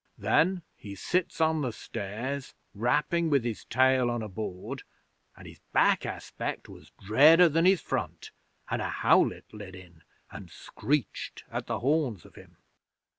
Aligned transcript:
Then 0.17 0.63
he 0.75 0.95
sits 0.95 1.39
on 1.39 1.61
the 1.61 1.71
stairs, 1.71 2.55
rapping 2.73 3.29
with 3.29 3.43
his 3.43 3.65
tail 3.65 4.09
on 4.09 4.23
a 4.23 4.27
board, 4.27 4.81
and 5.37 5.45
his 5.45 5.59
back 5.73 6.07
aspect 6.07 6.67
was 6.67 6.91
dreader 6.99 7.47
than 7.47 7.65
his 7.65 7.81
front, 7.81 8.31
and 8.71 8.81
a 8.81 8.89
howlet 8.89 9.45
lit 9.53 9.75
in, 9.75 10.01
and 10.31 10.49
screeched 10.49 11.43
at 11.51 11.67
the 11.67 11.81
horns 11.81 12.25
of 12.25 12.33
him. 12.33 12.57